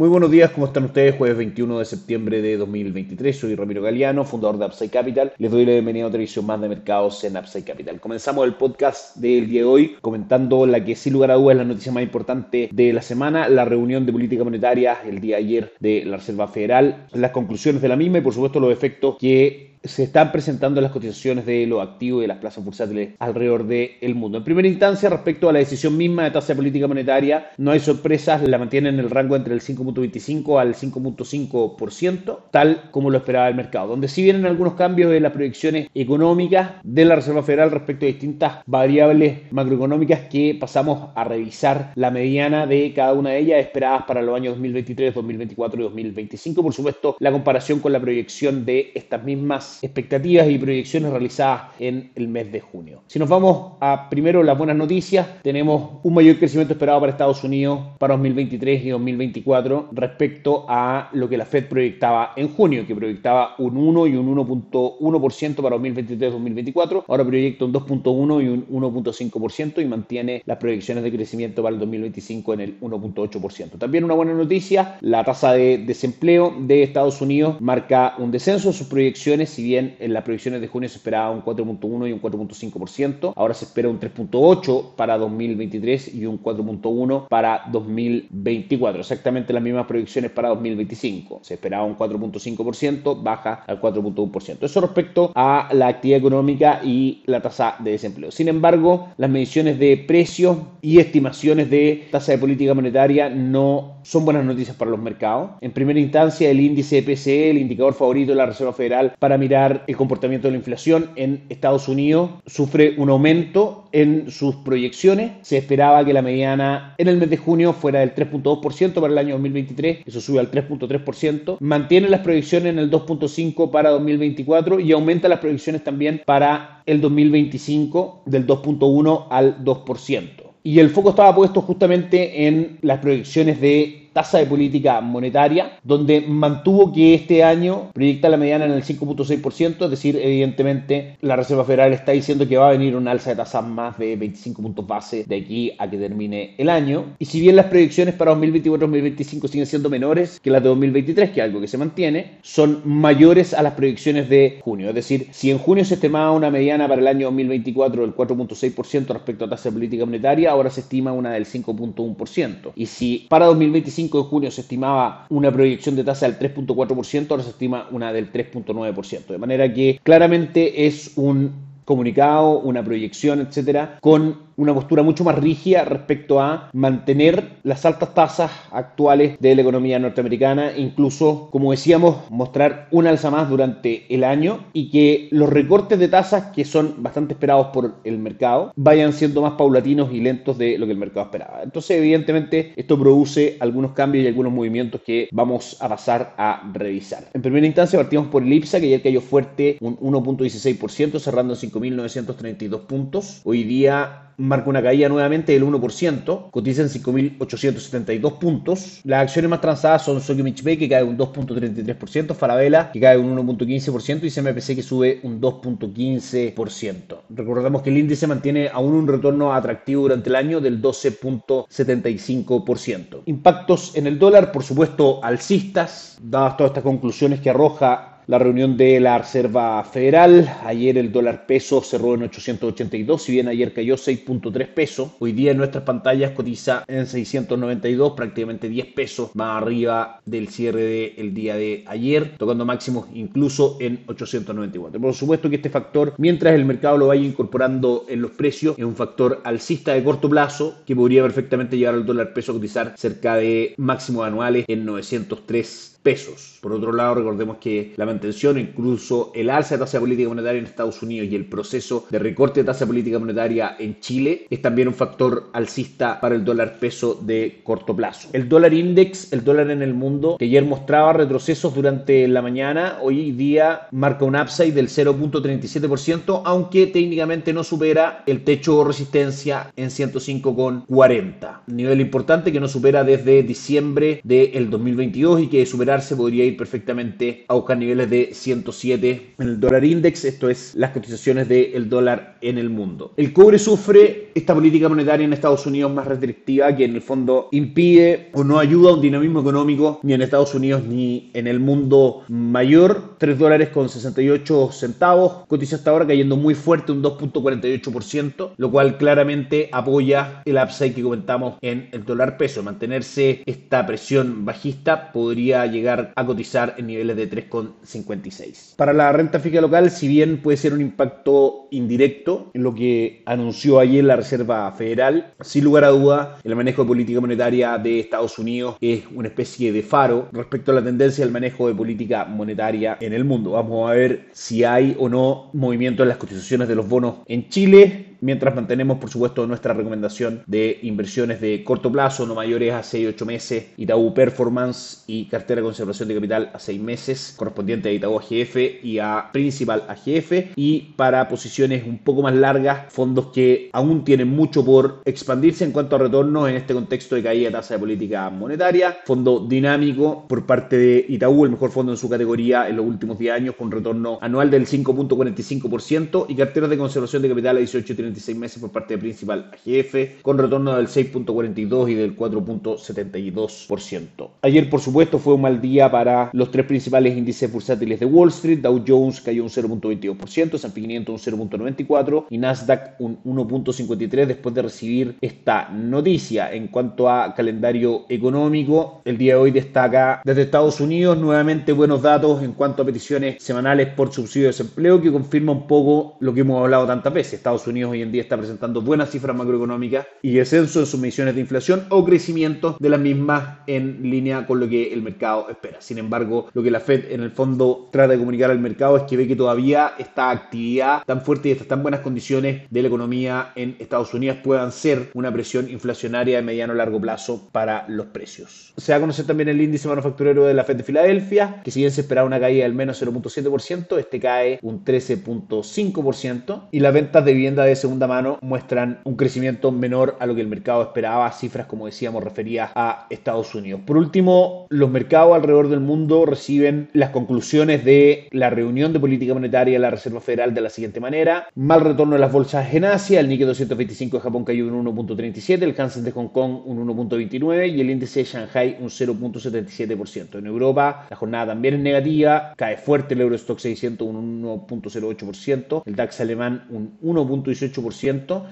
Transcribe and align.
Muy 0.00 0.08
buenos 0.08 0.30
días, 0.30 0.50
¿cómo 0.52 0.64
están 0.64 0.84
ustedes? 0.84 1.14
Jueves 1.16 1.36
21 1.36 1.78
de 1.78 1.84
septiembre 1.84 2.40
de 2.40 2.56
2023, 2.56 3.38
soy 3.38 3.54
Ramiro 3.54 3.82
Galeano, 3.82 4.24
fundador 4.24 4.56
de 4.56 4.64
Upside 4.64 4.88
Capital. 4.88 5.34
Les 5.36 5.50
doy 5.50 5.66
la 5.66 5.72
bienvenida 5.72 6.06
a 6.06 6.08
otra 6.08 6.20
edición 6.20 6.46
más 6.46 6.58
de 6.58 6.70
mercados 6.70 7.22
en 7.22 7.36
Upside 7.36 7.66
Capital. 7.66 8.00
Comenzamos 8.00 8.46
el 8.46 8.54
podcast 8.54 9.16
del 9.16 9.46
día 9.46 9.60
de 9.60 9.66
hoy 9.66 9.96
comentando 10.00 10.64
la 10.64 10.82
que 10.82 10.96
sin 10.96 11.12
lugar 11.12 11.32
a 11.32 11.34
dudas 11.34 11.52
es 11.52 11.58
la 11.58 11.64
noticia 11.66 11.92
más 11.92 12.02
importante 12.02 12.70
de 12.72 12.92
la 12.94 13.02
semana, 13.02 13.50
la 13.50 13.66
reunión 13.66 14.06
de 14.06 14.12
política 14.12 14.42
monetaria 14.42 15.02
el 15.04 15.20
día 15.20 15.36
de 15.36 15.42
ayer 15.42 15.72
de 15.80 16.06
la 16.06 16.16
Reserva 16.16 16.48
Federal, 16.48 17.06
las 17.12 17.32
conclusiones 17.32 17.82
de 17.82 17.88
la 17.88 17.96
misma 17.96 18.16
y 18.16 18.22
por 18.22 18.32
supuesto 18.32 18.58
los 18.58 18.72
efectos 18.72 19.18
que 19.20 19.69
se 19.82 20.02
están 20.02 20.30
presentando 20.30 20.80
las 20.80 20.92
cotizaciones 20.92 21.46
de 21.46 21.66
los 21.66 21.82
activos 21.82 22.20
de 22.20 22.28
las 22.28 22.38
plazas 22.38 22.64
bursátiles 22.64 23.14
alrededor 23.18 23.66
del 23.66 24.14
mundo. 24.14 24.38
En 24.38 24.44
primera 24.44 24.68
instancia, 24.68 25.08
respecto 25.08 25.48
a 25.48 25.52
la 25.52 25.58
decisión 25.58 25.96
misma 25.96 26.24
de 26.24 26.32
tasa 26.32 26.48
de 26.48 26.56
política 26.56 26.86
monetaria, 26.86 27.50
no 27.56 27.70
hay 27.70 27.80
sorpresas, 27.80 28.46
la 28.46 28.58
mantienen 28.58 28.94
en 28.94 29.00
el 29.00 29.10
rango 29.10 29.36
entre 29.36 29.54
el 29.54 29.62
5.25 29.62 30.60
al 30.60 30.74
5.5%, 30.74 32.38
tal 32.50 32.90
como 32.90 33.10
lo 33.10 33.18
esperaba 33.18 33.48
el 33.48 33.54
mercado, 33.54 33.88
donde 33.88 34.08
sí 34.08 34.22
vienen 34.22 34.44
algunos 34.44 34.74
cambios 34.74 35.12
en 35.12 35.22
las 35.22 35.32
proyecciones 35.32 35.88
económicas 35.94 36.72
de 36.82 37.04
la 37.04 37.16
Reserva 37.16 37.42
Federal 37.42 37.70
respecto 37.70 38.04
a 38.04 38.08
distintas 38.08 38.58
variables 38.66 39.50
macroeconómicas 39.50 40.20
que 40.30 40.56
pasamos 40.60 41.10
a 41.14 41.24
revisar 41.24 41.92
la 41.94 42.10
mediana 42.10 42.66
de 42.66 42.92
cada 42.94 43.14
una 43.14 43.30
de 43.30 43.38
ellas 43.38 43.60
esperadas 43.60 44.02
para 44.06 44.20
los 44.20 44.36
años 44.36 44.54
2023, 44.54 45.14
2024 45.14 45.80
y 45.80 45.82
2025. 45.84 46.62
Por 46.62 46.74
supuesto, 46.74 47.16
la 47.18 47.32
comparación 47.32 47.80
con 47.80 47.92
la 47.92 48.00
proyección 48.00 48.64
de 48.66 48.92
estas 48.94 49.24
mismas 49.24 49.69
expectativas 49.82 50.48
y 50.48 50.58
proyecciones 50.58 51.10
realizadas 51.10 51.62
en 51.78 52.10
el 52.14 52.28
mes 52.28 52.50
de 52.52 52.60
junio. 52.60 53.02
Si 53.06 53.18
nos 53.18 53.28
vamos 53.28 53.74
a 53.80 54.08
primero 54.10 54.42
las 54.42 54.56
buenas 54.56 54.76
noticias, 54.76 55.26
tenemos 55.42 56.00
un 56.02 56.14
mayor 56.14 56.36
crecimiento 56.38 56.74
esperado 56.74 57.00
para 57.00 57.12
Estados 57.12 57.44
Unidos 57.44 57.80
para 57.98 58.14
2023 58.14 58.84
y 58.84 58.88
2024 58.90 59.88
respecto 59.92 60.64
a 60.68 61.10
lo 61.12 61.28
que 61.28 61.36
la 61.36 61.44
Fed 61.44 61.66
proyectaba 61.66 62.32
en 62.36 62.48
junio, 62.48 62.86
que 62.86 62.94
proyectaba 62.94 63.54
un 63.58 63.76
1 63.76 64.06
y 64.06 64.16
un 64.16 64.34
1.1% 64.36 65.62
para 65.62 65.76
2023-2024. 65.76 67.04
Ahora 67.06 67.24
proyecta 67.24 67.64
un 67.64 67.72
2.1 67.72 68.44
y 68.44 68.48
un 68.48 68.66
1.5% 68.68 69.82
y 69.82 69.84
mantiene 69.84 70.42
las 70.46 70.58
proyecciones 70.58 71.04
de 71.04 71.12
crecimiento 71.12 71.62
para 71.62 71.74
el 71.74 71.80
2025 71.80 72.54
en 72.54 72.60
el 72.60 72.80
1.8%. 72.80 73.78
También 73.78 74.04
una 74.04 74.14
buena 74.14 74.34
noticia, 74.34 74.98
la 75.00 75.24
tasa 75.24 75.52
de 75.52 75.78
desempleo 75.78 76.54
de 76.60 76.82
Estados 76.82 77.20
Unidos 77.20 77.60
marca 77.60 78.14
un 78.18 78.30
descenso 78.30 78.68
en 78.68 78.74
sus 78.74 78.86
proyecciones 78.86 79.58
si 79.60 79.64
bien 79.64 79.96
en 80.00 80.14
las 80.14 80.24
proyecciones 80.24 80.62
de 80.62 80.68
junio 80.68 80.88
se 80.88 80.96
esperaba 80.96 81.30
un 81.30 81.42
4.1 81.42 82.08
y 82.08 82.12
un 82.12 82.22
4.5%, 82.22 83.34
ahora 83.36 83.52
se 83.52 83.66
espera 83.66 83.90
un 83.90 84.00
3.8 84.00 84.94
para 84.96 85.18
2023 85.18 86.14
y 86.14 86.24
un 86.24 86.42
4.1 86.42 87.28
para 87.28 87.64
2024. 87.70 89.00
Exactamente 89.00 89.52
las 89.52 89.62
mismas 89.62 89.84
proyecciones 89.84 90.30
para 90.30 90.48
2025. 90.48 91.40
Se 91.42 91.54
esperaba 91.54 91.84
un 91.84 91.94
4.5%, 91.94 93.22
baja 93.22 93.64
al 93.66 93.82
4.1%. 93.82 94.62
Eso 94.62 94.80
respecto 94.80 95.30
a 95.34 95.68
la 95.72 95.88
actividad 95.88 96.20
económica 96.20 96.80
y 96.82 97.22
la 97.26 97.42
tasa 97.42 97.76
de 97.80 97.90
desempleo. 97.90 98.30
Sin 98.30 98.48
embargo, 98.48 99.08
las 99.18 99.28
mediciones 99.28 99.78
de 99.78 99.98
precios 99.98 100.56
y 100.80 101.00
estimaciones 101.00 101.68
de 101.68 102.08
tasa 102.10 102.32
de 102.32 102.38
política 102.38 102.72
monetaria 102.72 103.28
no 103.28 104.00
son 104.04 104.24
buenas 104.24 104.44
noticias 104.44 104.74
para 104.74 104.90
los 104.90 105.00
mercados. 105.00 105.50
En 105.60 105.72
primera 105.72 106.00
instancia, 106.00 106.48
el 106.48 106.60
índice 106.60 107.02
PCE, 107.02 107.50
el 107.50 107.58
indicador 107.58 107.92
favorito 107.92 108.32
de 108.32 108.36
la 108.36 108.46
Reserva 108.46 108.72
Federal 108.72 109.12
para 109.18 109.36
mirar 109.36 109.49
el 109.50 109.96
comportamiento 109.96 110.48
de 110.48 110.52
la 110.52 110.58
inflación 110.58 111.10
en 111.16 111.44
Estados 111.48 111.88
Unidos, 111.88 112.30
sufre 112.46 112.94
un 112.96 113.10
aumento 113.10 113.88
en 113.92 114.30
sus 114.30 114.56
proyecciones. 114.56 115.32
Se 115.42 115.56
esperaba 115.58 116.04
que 116.04 116.12
la 116.12 116.22
mediana 116.22 116.94
en 116.98 117.08
el 117.08 117.16
mes 117.16 117.30
de 117.30 117.36
junio 117.36 117.72
fuera 117.72 118.00
del 118.00 118.14
3.2% 118.14 118.94
para 118.94 119.12
el 119.12 119.18
año 119.18 119.34
2023, 119.34 119.98
eso 120.06 120.20
sube 120.20 120.40
al 120.40 120.50
3.3%. 120.50 121.56
Mantiene 121.60 122.08
las 122.08 122.20
proyecciones 122.20 122.72
en 122.72 122.78
el 122.78 122.90
2.5% 122.90 123.70
para 123.70 123.90
2024 123.90 124.80
y 124.80 124.92
aumenta 124.92 125.28
las 125.28 125.40
proyecciones 125.40 125.84
también 125.84 126.22
para 126.24 126.82
el 126.86 127.00
2025 127.00 128.22
del 128.26 128.46
2.1 128.46 129.26
al 129.30 129.64
2%. 129.64 130.50
Y 130.62 130.78
el 130.78 130.90
foco 130.90 131.10
estaba 131.10 131.34
puesto 131.34 131.62
justamente 131.62 132.46
en 132.46 132.78
las 132.82 132.98
proyecciones 132.98 133.60
de 133.60 133.99
tasa 134.12 134.38
de 134.38 134.46
política 134.46 135.00
monetaria, 135.00 135.78
donde 135.82 136.20
mantuvo 136.20 136.92
que 136.92 137.14
este 137.14 137.44
año 137.44 137.90
proyecta 137.92 138.28
la 138.28 138.36
mediana 138.36 138.64
en 138.64 138.72
el 138.72 138.82
5.6%, 138.82 139.84
es 139.84 139.90
decir, 139.90 140.16
evidentemente 140.16 141.16
la 141.20 141.36
Reserva 141.36 141.64
Federal 141.64 141.92
está 141.92 142.12
diciendo 142.12 142.46
que 142.48 142.56
va 142.56 142.68
a 142.68 142.72
venir 142.72 142.96
una 142.96 143.10
alza 143.12 143.30
de 143.30 143.36
tasas 143.36 143.64
más 143.66 143.98
de 143.98 144.16
25 144.16 144.62
puntos 144.62 144.86
base 144.86 145.24
de 145.26 145.36
aquí 145.36 145.72
a 145.78 145.88
que 145.88 145.98
termine 145.98 146.54
el 146.58 146.68
año. 146.68 147.16
Y 147.18 147.24
si 147.24 147.40
bien 147.40 147.56
las 147.56 147.66
proyecciones 147.66 148.14
para 148.14 148.34
2024-2025 148.34 149.48
siguen 149.48 149.66
siendo 149.66 149.90
menores 149.90 150.40
que 150.40 150.50
las 150.50 150.62
de 150.62 150.68
2023, 150.68 151.30
que 151.30 151.40
es 151.40 151.44
algo 151.44 151.60
que 151.60 151.68
se 151.68 151.78
mantiene, 151.78 152.38
son 152.42 152.82
mayores 152.84 153.54
a 153.54 153.62
las 153.62 153.74
proyecciones 153.74 154.28
de 154.28 154.60
junio. 154.62 154.88
Es 154.88 154.94
decir, 154.94 155.28
si 155.30 155.50
en 155.50 155.58
junio 155.58 155.84
se 155.84 155.94
estimaba 155.94 156.32
una 156.32 156.50
mediana 156.50 156.88
para 156.88 157.00
el 157.00 157.06
año 157.06 157.26
2024 157.26 158.02
del 158.02 158.14
4.6% 158.14 159.06
respecto 159.08 159.44
a 159.44 159.50
tasa 159.50 159.68
de 159.68 159.74
política 159.74 160.04
monetaria, 160.04 160.50
ahora 160.50 160.70
se 160.70 160.80
estima 160.80 161.12
una 161.12 161.32
del 161.32 161.46
5.1%. 161.46 162.72
Y 162.74 162.86
si 162.86 163.26
para 163.28 163.46
2025 163.46 163.99
de 164.08 164.24
junio 164.24 164.50
se 164.50 164.62
estimaba 164.62 165.26
una 165.28 165.52
proyección 165.52 165.96
de 165.96 166.04
tasa 166.04 166.28
del 166.28 166.38
3.4%, 166.38 167.30
ahora 167.30 167.42
se 167.42 167.50
estima 167.50 167.88
una 167.90 168.12
del 168.12 168.32
3.9%. 168.32 169.26
De 169.26 169.38
manera 169.38 169.72
que 169.72 170.00
claramente 170.02 170.86
es 170.86 171.12
un 171.16 171.52
comunicado, 171.84 172.60
una 172.60 172.84
proyección, 172.84 173.40
etcétera, 173.40 173.98
con 174.00 174.38
una 174.60 174.74
postura 174.74 175.02
mucho 175.02 175.24
más 175.24 175.38
rígida 175.38 175.84
respecto 175.86 176.38
a 176.38 176.68
mantener 176.74 177.52
las 177.62 177.86
altas 177.86 178.14
tasas 178.14 178.50
actuales 178.70 179.38
de 179.40 179.54
la 179.54 179.62
economía 179.62 179.98
norteamericana, 179.98 180.72
incluso, 180.76 181.48
como 181.50 181.70
decíamos, 181.70 182.30
mostrar 182.30 182.86
una 182.90 183.08
alza 183.08 183.30
más 183.30 183.48
durante 183.48 184.04
el 184.14 184.22
año 184.22 184.66
y 184.74 184.90
que 184.90 185.28
los 185.30 185.48
recortes 185.48 185.98
de 185.98 186.08
tasas, 186.08 186.52
que 186.54 186.66
son 186.66 187.02
bastante 187.02 187.32
esperados 187.32 187.68
por 187.68 187.94
el 188.04 188.18
mercado, 188.18 188.72
vayan 188.76 189.14
siendo 189.14 189.40
más 189.40 189.54
paulatinos 189.54 190.12
y 190.12 190.20
lentos 190.20 190.58
de 190.58 190.76
lo 190.76 190.84
que 190.84 190.92
el 190.92 190.98
mercado 190.98 191.26
esperaba. 191.26 191.62
Entonces, 191.62 191.96
evidentemente, 191.96 192.74
esto 192.76 192.98
produce 192.98 193.56
algunos 193.60 193.92
cambios 193.92 194.24
y 194.24 194.28
algunos 194.28 194.52
movimientos 194.52 195.00
que 195.00 195.28
vamos 195.32 195.78
a 195.80 195.88
pasar 195.88 196.34
a 196.36 196.70
revisar. 196.74 197.24
En 197.32 197.40
primera 197.40 197.66
instancia, 197.66 197.98
partimos 197.98 198.26
por 198.26 198.42
el 198.42 198.52
IPSA, 198.52 198.80
que 198.80 198.86
ayer 198.86 199.02
cayó 199.02 199.22
fuerte 199.22 199.78
un 199.80 199.96
1.16%, 199.96 201.18
cerrando 201.18 201.54
en 201.54 201.60
5.932 201.60 202.80
puntos. 202.80 203.40
Hoy 203.44 203.64
día 203.64 204.26
marca 204.50 204.68
una 204.68 204.82
caída 204.82 205.08
nuevamente 205.08 205.52
del 205.52 205.64
1%, 205.64 206.50
cotiza 206.50 206.82
en 206.82 206.88
5.872 206.88 208.38
puntos. 208.38 209.00
Las 209.04 209.22
acciones 209.22 209.48
más 209.48 209.60
transadas 209.60 210.04
son 210.04 210.20
Sokimich 210.20 210.64
B, 210.64 210.76
que 210.76 210.88
cae 210.88 211.04
un 211.04 211.16
2.33%, 211.16 212.34
Falabella, 212.34 212.90
que 212.90 212.98
cae 213.00 213.16
un 213.16 213.38
1.15%, 213.38 214.24
y 214.24 214.30
CMPC, 214.30 214.74
que 214.74 214.82
sube 214.82 215.20
un 215.22 215.40
2.15%. 215.40 217.20
Recordemos 217.30 217.82
que 217.82 217.90
el 217.90 217.98
índice 217.98 218.26
mantiene 218.26 218.68
aún 218.68 218.94
un 218.94 219.06
retorno 219.06 219.54
atractivo 219.54 220.02
durante 220.02 220.28
el 220.28 220.34
año 220.34 220.60
del 220.60 220.82
12.75%. 220.82 223.22
Impactos 223.26 223.94
en 223.94 224.08
el 224.08 224.18
dólar, 224.18 224.50
por 224.50 224.64
supuesto, 224.64 225.24
alcistas, 225.24 226.18
dadas 226.20 226.56
todas 226.56 226.70
estas 226.70 226.82
conclusiones 226.82 227.38
que 227.40 227.50
arroja 227.50 228.09
la 228.30 228.38
reunión 228.38 228.76
de 228.76 229.00
la 229.00 229.18
Reserva 229.18 229.82
Federal. 229.82 230.48
Ayer 230.64 230.96
el 230.98 231.10
dólar 231.10 231.46
peso 231.46 231.82
cerró 231.82 232.14
en 232.14 232.22
882, 232.22 233.20
si 233.20 233.32
bien 233.32 233.48
ayer 233.48 233.72
cayó 233.72 233.96
6.3 233.96 234.68
pesos. 234.68 235.10
Hoy 235.18 235.32
día 235.32 235.50
en 235.50 235.56
nuestras 235.56 235.82
pantallas 235.82 236.30
cotiza 236.30 236.84
en 236.86 237.08
692, 237.08 238.12
prácticamente 238.12 238.68
10 238.68 238.86
pesos 238.94 239.34
más 239.34 239.60
arriba 239.60 240.20
del 240.24 240.46
cierre 240.46 241.12
del 241.16 241.34
día 241.34 241.56
de 241.56 241.82
ayer, 241.88 242.36
tocando 242.38 242.64
máximos 242.64 243.06
incluso 243.14 243.78
en 243.80 244.04
894. 244.06 245.00
Por 245.00 245.14
supuesto 245.14 245.50
que 245.50 245.56
este 245.56 245.68
factor, 245.68 246.14
mientras 246.16 246.54
el 246.54 246.64
mercado 246.64 246.98
lo 246.98 247.08
vaya 247.08 247.24
incorporando 247.24 248.06
en 248.08 248.22
los 248.22 248.30
precios, 248.30 248.78
es 248.78 248.84
un 248.84 248.94
factor 248.94 249.40
alcista 249.42 249.94
de 249.94 250.04
corto 250.04 250.30
plazo 250.30 250.76
que 250.86 250.94
podría 250.94 251.24
perfectamente 251.24 251.76
llevar 251.76 251.96
al 251.96 252.06
dólar 252.06 252.32
peso 252.32 252.52
a 252.52 252.54
cotizar 252.54 252.94
cerca 252.96 253.34
de 253.34 253.74
máximos 253.76 254.24
anuales 254.24 254.66
en 254.68 254.84
903 254.84 255.90
pesos. 256.02 256.58
Por 256.60 256.72
otro 256.72 256.92
lado, 256.92 257.16
recordemos 257.16 257.58
que 257.58 257.92
la 257.96 258.06
mantención, 258.06 258.58
incluso 258.58 259.32
el 259.34 259.50
alza 259.50 259.74
de 259.74 259.80
tasa 259.80 259.98
de 259.98 260.02
política 260.02 260.28
monetaria 260.28 260.58
en 260.58 260.66
Estados 260.66 261.02
Unidos 261.02 261.28
y 261.30 261.34
el 261.34 261.46
proceso 261.46 262.06
de 262.10 262.18
recorte 262.18 262.60
de 262.60 262.64
tasa 262.64 262.86
política 262.86 263.18
monetaria 263.18 263.76
en 263.78 264.00
Chile 264.00 264.46
es 264.48 264.62
también 264.62 264.88
un 264.88 264.94
factor 264.94 265.50
alcista 265.52 266.20
para 266.20 266.34
el 266.34 266.44
dólar 266.44 266.78
peso 266.78 267.14
de 267.14 267.60
corto 267.62 267.94
plazo. 267.94 268.28
El 268.32 268.48
dólar 268.48 268.72
index, 268.74 269.32
el 269.32 269.44
dólar 269.44 269.70
en 269.70 269.82
el 269.82 269.94
mundo, 269.94 270.36
que 270.38 270.46
ayer 270.46 270.64
mostraba 270.64 271.12
retrocesos 271.12 271.74
durante 271.74 272.26
la 272.28 272.42
mañana, 272.42 272.98
hoy 273.02 273.32
día 273.32 273.88
marca 273.90 274.24
un 274.24 274.36
upside 274.36 274.72
del 274.72 274.88
0.37%, 274.88 276.42
aunque 276.44 276.86
técnicamente 276.86 277.52
no 277.52 277.64
supera 277.64 278.22
el 278.26 278.44
techo 278.44 278.78
de 278.78 278.84
resistencia 278.84 279.72
en 279.76 279.90
105,40. 279.90 281.60
Nivel 281.66 282.00
importante 282.00 282.52
que 282.52 282.60
no 282.60 282.68
supera 282.68 283.04
desde 283.04 283.42
diciembre 283.42 284.20
del 284.24 284.70
2022 284.70 285.42
y 285.42 285.46
que 285.48 285.66
supera 285.66 285.89
recuperarse, 285.90 286.16
podría 286.16 286.44
ir 286.44 286.56
perfectamente 286.56 287.44
a 287.48 287.54
buscar 287.54 287.76
niveles 287.76 288.08
de 288.10 288.30
107 288.32 289.34
en 289.38 289.48
el 289.48 289.60
dólar 289.60 289.84
index, 289.84 290.24
esto 290.24 290.48
es 290.48 290.74
las 290.74 290.90
cotizaciones 290.90 291.48
del 291.48 291.88
dólar 291.88 292.38
en 292.40 292.58
el 292.58 292.70
mundo. 292.70 293.12
El 293.16 293.32
cobre 293.32 293.58
sufre 293.58 294.30
esta 294.34 294.54
política 294.54 294.88
monetaria 294.88 295.24
en 295.24 295.32
Estados 295.32 295.66
Unidos 295.66 295.92
más 295.92 296.06
restrictiva 296.06 296.74
que 296.74 296.84
en 296.84 296.94
el 296.94 297.02
fondo 297.02 297.48
impide 297.52 298.30
o 298.32 298.44
no 298.44 298.58
ayuda 298.58 298.90
a 298.90 298.94
un 298.94 299.00
dinamismo 299.00 299.40
económico 299.40 300.00
ni 300.02 300.14
en 300.14 300.22
Estados 300.22 300.54
Unidos 300.54 300.82
ni 300.84 301.30
en 301.34 301.46
el 301.46 301.58
mundo 301.58 302.22
mayor. 302.28 303.16
3 303.18 303.38
dólares 303.38 303.68
con 303.70 303.88
68 303.88 304.70
centavos, 304.72 305.46
cotiza 305.48 305.76
hasta 305.76 305.90
ahora 305.90 306.06
cayendo 306.06 306.36
muy 306.36 306.54
fuerte, 306.54 306.92
un 306.92 307.02
2.48%, 307.02 308.50
lo 308.56 308.70
cual 308.70 308.96
claramente 308.96 309.68
apoya 309.72 310.42
el 310.44 310.56
upside 310.56 310.94
que 310.94 311.02
comentamos 311.02 311.56
en 311.60 311.88
el 311.92 312.04
dólar 312.04 312.36
peso. 312.36 312.62
Mantenerse 312.62 313.42
esta 313.46 313.86
presión 313.86 314.44
bajista 314.44 315.12
podría 315.12 315.66
llegar 315.66 315.79
a 315.88 316.26
cotizar 316.26 316.74
en 316.78 316.86
niveles 316.86 317.16
de 317.16 317.30
3,56. 317.30 318.76
Para 318.76 318.92
la 318.92 319.12
renta 319.12 319.38
fija 319.40 319.60
local, 319.60 319.90
si 319.90 320.08
bien 320.08 320.38
puede 320.42 320.56
ser 320.56 320.72
un 320.72 320.80
impacto 320.80 321.68
indirecto 321.70 322.50
en 322.54 322.62
lo 322.62 322.74
que 322.74 323.22
anunció 323.26 323.78
ayer 323.78 324.04
la 324.04 324.16
Reserva 324.16 324.70
Federal, 324.72 325.34
sin 325.40 325.64
lugar 325.64 325.84
a 325.84 325.88
duda, 325.88 326.38
el 326.44 326.56
manejo 326.56 326.82
de 326.82 326.88
política 326.88 327.20
monetaria 327.20 327.78
de 327.78 328.00
Estados 328.00 328.38
Unidos 328.38 328.76
es 328.80 329.04
una 329.14 329.28
especie 329.28 329.72
de 329.72 329.82
faro 329.82 330.28
respecto 330.32 330.72
a 330.72 330.74
la 330.74 330.84
tendencia 330.84 331.24
del 331.24 331.32
manejo 331.32 331.68
de 331.68 331.74
política 331.74 332.24
monetaria 332.24 332.98
en 333.00 333.12
el 333.12 333.24
mundo. 333.24 333.52
Vamos 333.52 333.90
a 333.90 333.94
ver 333.94 334.26
si 334.32 334.64
hay 334.64 334.96
o 334.98 335.08
no 335.08 335.50
movimiento 335.52 336.02
en 336.02 336.08
las 336.08 336.18
cotizaciones 336.18 336.68
de 336.68 336.74
los 336.74 336.88
bonos 336.88 337.16
en 337.26 337.48
Chile 337.48 338.09
mientras 338.20 338.54
mantenemos, 338.54 338.98
por 338.98 339.10
supuesto, 339.10 339.46
nuestra 339.46 339.74
recomendación 339.74 340.42
de 340.46 340.78
inversiones 340.82 341.40
de 341.40 341.64
corto 341.64 341.90
plazo, 341.90 342.26
no 342.26 342.34
mayores 342.34 342.72
a 342.72 342.80
6-8 342.80 343.24
meses, 343.24 343.66
Itaú 343.76 344.14
Performance 344.14 345.04
y 345.06 345.26
cartera 345.26 345.60
de 345.60 345.66
conservación 345.66 346.08
de 346.08 346.14
capital 346.14 346.50
a 346.54 346.58
6 346.58 346.80
meses, 346.80 347.34
correspondiente 347.36 347.88
a 347.88 347.92
Itaú 347.92 348.18
AGF 348.18 348.56
y 348.82 348.98
a 348.98 349.30
Principal 349.32 349.84
AGF, 349.88 350.56
y 350.56 350.92
para 350.96 351.28
posiciones 351.28 351.86
un 351.86 351.98
poco 351.98 352.22
más 352.22 352.34
largas, 352.34 352.92
fondos 352.92 353.28
que 353.28 353.70
aún 353.72 354.04
tienen 354.04 354.28
mucho 354.28 354.64
por 354.64 355.02
expandirse 355.04 355.64
en 355.64 355.72
cuanto 355.72 355.96
a 355.96 356.00
retornos 356.00 356.48
en 356.48 356.56
este 356.56 356.74
contexto 356.74 357.14
de 357.14 357.22
caída 357.22 357.48
de 357.48 357.52
tasa 357.52 357.74
de 357.74 357.80
política 357.80 358.28
monetaria, 358.30 358.98
fondo 359.04 359.46
dinámico 359.46 360.26
por 360.28 360.46
parte 360.46 360.76
de 360.76 361.06
Itaú, 361.08 361.44
el 361.44 361.52
mejor 361.52 361.70
fondo 361.70 361.92
en 361.92 361.98
su 361.98 362.08
categoría 362.08 362.68
en 362.68 362.76
los 362.76 362.86
últimos 362.86 363.18
10 363.18 363.34
años, 363.34 363.54
con 363.56 363.70
retorno 363.70 364.18
anual 364.20 364.50
del 364.50 364.66
5.45% 364.66 366.26
y 366.28 366.34
carteras 366.34 366.70
de 366.70 366.78
conservación 366.78 367.22
de 367.22 367.28
capital 367.28 367.56
a 367.56 367.60
18 367.60 367.94
26 368.10 368.36
meses 368.36 368.60
por 368.60 368.70
parte 368.70 368.94
de 368.94 368.98
Principal 368.98 369.50
AGF, 369.52 370.20
con 370.22 370.38
retorno 370.38 370.76
del 370.76 370.88
6.42 370.88 371.90
y 371.90 371.94
del 371.94 372.16
4.72%. 372.16 374.30
Ayer, 374.42 374.68
por 374.68 374.80
supuesto, 374.80 375.18
fue 375.18 375.34
un 375.34 375.42
mal 375.42 375.60
día 375.60 375.88
para 375.90 376.30
los 376.32 376.50
tres 376.50 376.66
principales 376.66 377.16
índices 377.16 377.52
bursátiles 377.52 378.00
de 378.00 378.06
Wall 378.06 378.30
Street. 378.30 378.58
Dow 378.58 378.82
Jones 378.86 379.20
cayó 379.20 379.44
un 379.44 379.50
0.22%, 379.50 380.54
S&P 380.54 380.80
500 380.80 381.10
un 381.10 381.18
0.94% 381.50 382.26
y 382.30 382.38
Nasdaq 382.38 382.94
un 382.98 383.22
1.53% 383.24 384.26
después 384.26 384.54
de 384.54 384.62
recibir 384.62 385.16
esta 385.20 385.68
noticia. 385.70 386.52
En 386.52 386.68
cuanto 386.68 387.08
a 387.08 387.34
calendario 387.34 388.04
económico, 388.08 389.02
el 389.04 389.18
día 389.18 389.34
de 389.34 389.40
hoy 389.40 389.50
destaca 389.50 390.22
desde 390.24 390.42
Estados 390.42 390.80
Unidos 390.80 391.18
nuevamente 391.18 391.72
buenos 391.72 392.02
datos 392.02 392.42
en 392.42 392.52
cuanto 392.52 392.82
a 392.82 392.86
peticiones 392.86 393.42
semanales 393.42 393.88
por 393.88 394.12
subsidio 394.12 394.46
de 394.46 394.52
desempleo 394.52 395.00
que 395.00 395.12
confirma 395.12 395.52
un 395.52 395.66
poco 395.66 396.16
lo 396.20 396.34
que 396.34 396.40
hemos 396.40 396.62
hablado 396.62 396.86
tantas 396.86 397.12
veces. 397.12 397.34
Estados 397.34 397.66
Unidos 397.66 397.94
hoy 398.00 398.04
en 398.04 398.12
día 398.12 398.22
está 398.22 398.38
presentando 398.38 398.80
buenas 398.80 399.10
cifras 399.10 399.36
macroeconómicas 399.36 400.06
y 400.22 400.32
descenso 400.32 400.80
en 400.80 400.86
sus 400.86 400.98
mediciones 400.98 401.34
de 401.34 401.42
inflación 401.42 401.84
o 401.90 402.04
crecimiento 402.04 402.76
de 402.80 402.88
las 402.88 402.98
mismas 402.98 403.58
en 403.66 404.00
línea 404.02 404.46
con 404.46 404.58
lo 404.58 404.68
que 404.68 404.92
el 404.92 405.02
mercado 405.02 405.48
espera. 405.50 405.80
Sin 405.80 405.98
embargo, 405.98 406.48
lo 406.54 406.62
que 406.62 406.70
la 406.70 406.80
Fed 406.80 407.12
en 407.12 407.20
el 407.20 407.30
fondo 407.30 407.88
trata 407.92 408.12
de 408.12 408.18
comunicar 408.18 408.50
al 408.50 408.58
mercado 408.58 408.96
es 408.96 409.02
que 409.02 409.16
ve 409.16 409.28
que 409.28 409.36
todavía 409.36 409.92
esta 409.98 410.30
actividad 410.30 411.02
tan 411.04 411.20
fuerte 411.20 411.48
y 411.48 411.52
estas 411.52 411.68
tan 411.68 411.82
buenas 411.82 412.00
condiciones 412.00 412.62
de 412.70 412.82
la 412.82 412.88
economía 412.88 413.52
en 413.54 413.76
Estados 413.78 414.14
Unidos 414.14 414.38
puedan 414.42 414.72
ser 414.72 415.10
una 415.14 415.32
presión 415.32 415.68
inflacionaria 415.68 416.36
de 416.36 416.42
mediano 416.42 416.72
a 416.72 416.76
largo 416.76 417.00
plazo 417.00 417.48
para 417.52 417.84
los 417.88 418.06
precios. 418.06 418.72
Se 418.76 418.92
va 418.92 418.98
a 418.98 419.00
conocer 419.00 419.26
también 419.26 419.48
el 419.48 419.60
índice 419.60 419.88
manufacturero 419.88 420.46
de 420.46 420.54
la 420.54 420.64
Fed 420.64 420.76
de 420.76 420.84
Filadelfia, 420.84 421.60
que 421.62 421.70
si 421.70 421.80
bien 421.80 421.92
se 421.92 422.00
esperaba 422.00 422.26
una 422.26 422.40
caída 422.40 422.64
del 422.64 422.74
menos 422.74 423.02
0.7%, 423.02 423.98
este 423.98 424.20
cae 424.20 424.58
un 424.62 424.84
13.5% 424.84 426.68
y 426.70 426.80
las 426.80 426.94
ventas 426.94 427.24
de 427.24 427.32
vivienda 427.32 427.64
de 427.64 427.76
segunda 427.90 428.06
mano 428.06 428.38
muestran 428.40 429.00
un 429.02 429.16
crecimiento 429.16 429.72
menor 429.72 430.16
a 430.20 430.26
lo 430.26 430.36
que 430.36 430.40
el 430.40 430.46
mercado 430.46 430.80
esperaba, 430.82 431.32
cifras 431.32 431.66
como 431.66 431.86
decíamos 431.86 432.22
referidas 432.22 432.70
a 432.76 433.08
Estados 433.10 433.52
Unidos. 433.56 433.80
Por 433.84 433.96
último, 433.96 434.66
los 434.68 434.88
mercados 434.88 435.34
alrededor 435.34 435.68
del 435.68 435.80
mundo 435.80 436.24
reciben 436.24 436.88
las 436.92 437.10
conclusiones 437.10 437.84
de 437.84 438.28
la 438.30 438.48
reunión 438.48 438.92
de 438.92 439.00
política 439.00 439.34
monetaria 439.34 439.72
de 439.72 439.80
la 439.80 439.90
Reserva 439.90 440.20
Federal 440.20 440.54
de 440.54 440.60
la 440.60 440.70
siguiente 440.70 441.00
manera. 441.00 441.48
Mal 441.56 441.80
retorno 441.80 442.14
de 442.14 442.20
las 442.20 442.30
bolsas 442.30 442.72
en 442.72 442.84
Asia, 442.84 443.18
el 443.18 443.28
Nikkei 443.28 443.46
225 443.46 444.18
de 444.18 444.22
Japón 444.22 444.44
cayó 444.44 444.68
un 444.68 444.86
1.37, 444.86 445.62
el 445.62 445.74
Hansen 445.76 446.04
de 446.04 446.12
Hong 446.12 446.28
Kong 446.28 446.62
un 446.64 446.86
1.29 446.86 447.74
y 447.74 447.80
el 447.80 447.90
índice 447.90 448.20
de 448.20 448.26
Shanghai 448.26 448.76
un 448.78 448.88
0.77%. 448.88 450.38
En 450.38 450.46
Europa 450.46 451.06
la 451.10 451.16
jornada 451.16 451.48
también 451.48 451.74
es 451.74 451.80
negativa, 451.80 452.54
cae 452.56 452.76
fuerte 452.76 453.14
el 453.14 453.22
Eurostock 453.22 453.58
600 453.58 454.06
un 454.06 454.44
1.08%, 454.44 455.82
el 455.86 455.96
DAX 455.96 456.20
alemán 456.20 456.66
un 456.70 456.96
1.18% 457.02 457.79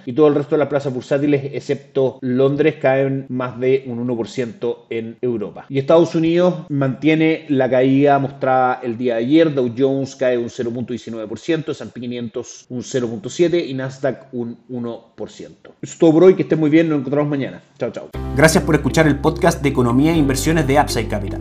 y 0.06 0.12
todo 0.12 0.28
el 0.28 0.34
resto 0.34 0.54
de 0.54 0.58
las 0.58 0.68
plazas 0.68 0.92
bursátiles, 0.92 1.50
excepto 1.52 2.18
Londres, 2.20 2.76
caen 2.80 3.26
más 3.28 3.58
de 3.58 3.84
un 3.86 4.06
1% 4.06 4.76
en 4.90 5.16
Europa. 5.20 5.66
Y 5.68 5.78
Estados 5.78 6.14
Unidos 6.14 6.54
mantiene 6.68 7.46
la 7.48 7.68
caída 7.68 8.18
mostrada 8.18 8.80
el 8.82 8.96
día 8.96 9.14
de 9.14 9.20
ayer. 9.20 9.54
Dow 9.54 9.72
Jones 9.76 10.16
cae 10.16 10.38
un 10.38 10.48
0.19%, 10.48 11.70
S&P 11.70 12.00
500 12.00 12.66
un 12.68 12.80
0.7% 12.80 13.66
y 13.66 13.74
Nasdaq 13.74 14.28
un 14.32 14.58
1%. 14.70 14.98
Eso 15.20 15.52
es 15.82 15.98
todo 15.98 16.12
por 16.12 16.24
hoy, 16.24 16.34
que 16.34 16.42
estén 16.42 16.58
muy 16.58 16.70
bien, 16.70 16.88
nos 16.88 17.00
encontramos 17.00 17.30
mañana. 17.30 17.62
Chao, 17.78 17.90
chao. 17.90 18.08
Gracias 18.36 18.64
por 18.64 18.74
escuchar 18.74 19.06
el 19.06 19.18
podcast 19.18 19.62
de 19.62 19.68
Economía 19.68 20.12
e 20.12 20.16
Inversiones 20.16 20.66
de 20.66 20.80
Upside 20.80 21.08
Capital. 21.08 21.40